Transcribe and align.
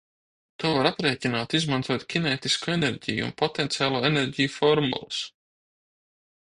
To 0.61 0.69
var 0.77 0.87
aprēķināt, 0.89 1.53
izmantojot 1.59 2.07
kinētisko 2.15 2.73
enerģiju 2.79 3.29
un 3.31 3.37
potenciālo 3.45 4.05
enerģiju 4.13 4.57
formulas: 4.59 5.25